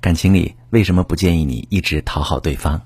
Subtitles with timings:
[0.00, 2.80] 感情里为什么不建议你一直讨好对方？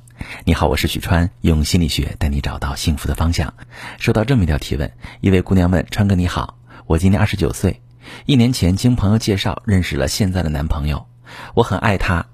[0.45, 3.55] 你好，我是许川，用心理学带你找到幸福的方向。
[4.01, 7.81] 收到这么一条提问，一位姑娘问：川哥你好，我今年二十九岁，
[8.27, 11.07] 一年前经朋友介绍认识了现在的男朋友，
[11.55, 12.27] 我很爱他，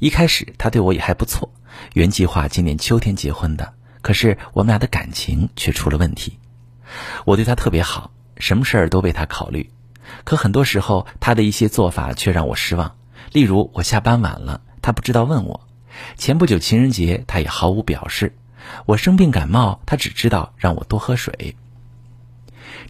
[0.00, 1.52] 一开始他对我也还不错，
[1.92, 6.40] 原计划今年秋天结婚的，可是我们俩的感情却出了问题。
[7.24, 9.70] 我对他特别好，什么事儿都为他考虑，
[10.24, 12.96] 可很多时候他的一些做法却让我失望。
[13.32, 15.60] 例如，我下班晚了，他不知道问我；
[16.16, 18.32] 前不久情人节，他也毫无表示；
[18.86, 21.56] 我生病感冒，他只知道让我多喝水。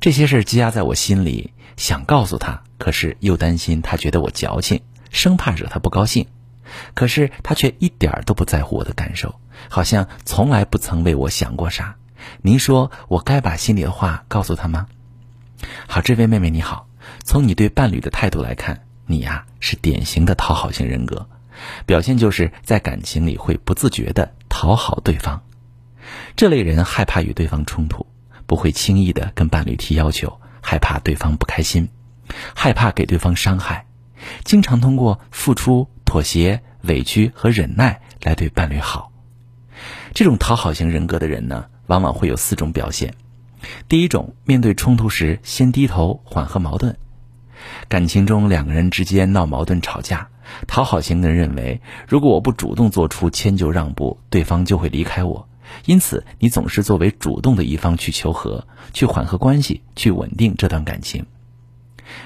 [0.01, 6.27] 这些事积压在我心里，想告诉他，可是又担心他觉得我矫情，生怕惹他不高兴。
[6.95, 9.34] 可是他却一点都不在乎我的感受，
[9.69, 11.97] 好像从来不曾为我想过啥。
[12.41, 14.87] 您说我该把心里的话告诉他吗？
[15.87, 16.89] 好，这位妹妹你好，
[17.23, 18.87] 从你对伴侣的态度来看。
[19.07, 21.29] 你呀是典型的讨好型人格，
[21.87, 25.42] 表现就是在感情里会不自觉的讨好对方。
[26.37, 28.06] 这类人害怕与对方冲突，
[28.47, 31.89] 不会轻易的跟伴侣提要求，害怕对方不开心，
[32.55, 33.87] 害怕给对方伤害，
[34.45, 39.12] 经常通过付出、妥协、委屈和忍耐来对伴侣好。
[40.12, 43.15] 这种讨好型人格的人呢，往往会有四种表现。
[43.89, 46.97] 第一种，面对冲突时先低头缓和矛盾。
[47.89, 50.29] 感情中两个人之间闹矛盾吵架，
[50.67, 55.48] 讨好型的人认为，如果我不主动做出迁就让步，对方就会离开我。
[55.87, 61.27] 因此，你总是作为主动的一方去求和，去缓和关系，去稳定这段感情。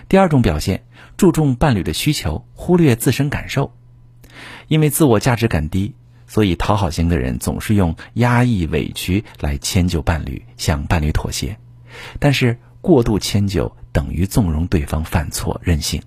[0.08, 0.84] 第二种表现，
[1.16, 3.72] 注重伴侣的需求，忽略自身感受。
[4.66, 5.94] 因为自我价值感低，
[6.26, 11.56] 所以讨好型的人总是用压抑、委屈来迁就伴侣，向伴侣妥协。
[12.18, 13.74] 但是过度迁就。
[13.90, 16.00] 等于纵容对方犯错、任性，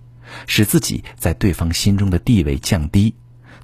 [0.48, 3.14] 使自己在对方心中的地位降低，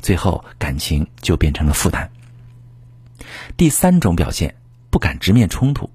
[0.02, 2.11] 最后感情就变成了负担。
[3.55, 4.55] 第三种表现，
[4.89, 5.89] 不敢直面冲突，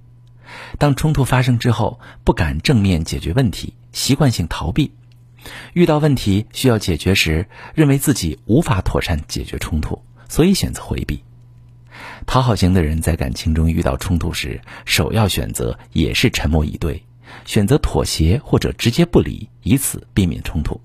[0.79, 4.93] 当冲突发生之后，不敢正面解决问题，习惯性逃避。
[5.75, 11.23] 遇到问题需要解决时，认为自己无法妥善解决冲突，所以选择回避。
[12.27, 17.03] 讨好型的人在感情中遇到冲突时，首要选择也是沉默以对。
[17.45, 20.81] 选择妥协或者直接不理，以此避免冲突。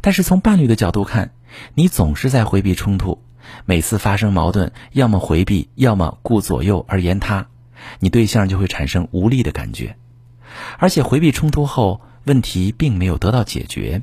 [0.00, 1.32] 但是从伴侣的角度看，
[1.74, 3.22] 你总是在回避冲突，
[3.64, 7.46] 每次发生矛盾，要么回避，要么顾左右而言他，
[7.98, 9.96] 你对象就会产生无力的感觉。
[10.78, 14.02] 而且回避冲突后，问题并没有得到解决，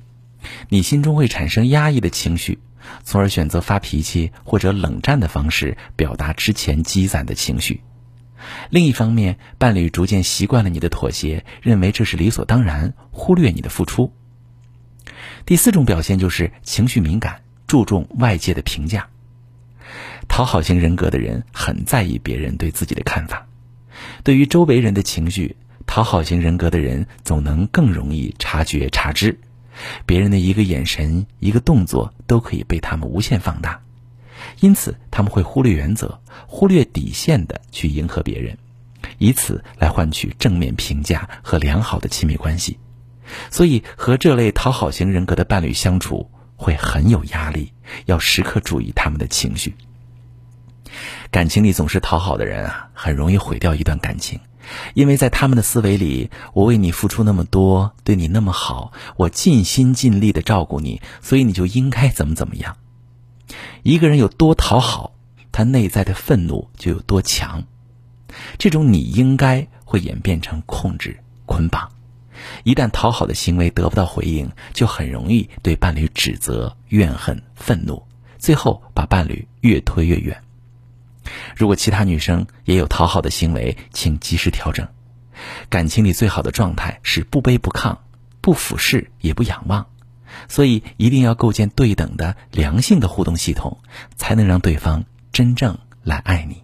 [0.70, 2.60] 你心中会产生压抑的情绪，
[3.04, 7.82] 从而选择发脾气或者冷战的方式表达之前积攒的情绪。
[8.70, 14.14] 另一方面，伴侣逐渐习惯了你的妥协，认为这是理所当然，忽略你的付出。
[15.46, 19.08] 第四种表现就是情绪敏感，注重外界的评价。
[20.28, 23.48] 讨好型人格的人很在意别人对自己的看法，
[24.24, 29.40] 对于周围人的情绪，讨好型人格的人总能更容易察觉察知，
[30.06, 33.82] 别人的一个眼神、一个动作都可以被他们无限放大。
[34.60, 38.58] 因此，他们会忽略原则、忽略底线的去迎合别人，
[39.18, 42.78] 以此来换取正面评价和良好的亲密关系。
[43.50, 47.74] 所以，和这类讨好型人格的伴侣相处会很有压力，
[48.06, 49.76] 要时刻注意他们的情绪。
[51.32, 54.40] 感情里总是讨好的人啊，很容易毁掉一段感情，
[54.94, 62.78] 因为在他们的思维里，我为你付出那么多，对你那么好，我尽心尽力的照顾你，所以你就应该怎么怎么样。
[63.84, 65.14] 一个人有多讨好，
[65.52, 67.64] 他内在的愤怒就有多强。
[68.58, 71.90] 这种你应该会演变成控制、捆绑。
[72.64, 78.04] 一旦讨好的行为得不到回应，就很容易对伴侣指责、怨恨、愤怒，
[78.38, 80.42] 最后把伴侣越推越远。
[81.56, 84.88] 如果其他女生也有讨好的行为，请及时调整。
[85.70, 87.98] 感情里最好的状态是不卑不亢，
[88.42, 89.86] 不俯视也不仰望。
[90.48, 93.78] 所以，一定要构建对等的良性的互动系统，
[94.16, 96.64] 才能让对方真正来爱你。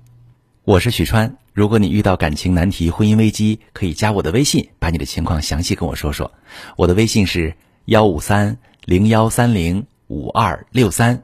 [0.64, 6.32] 我是许川，如果你遇到感情难题、婚姻危机，可以加我的微信，把你的情况详细跟我说说。
[6.76, 7.56] 我的微信是
[7.86, 11.24] 幺五三零幺三零五二六三，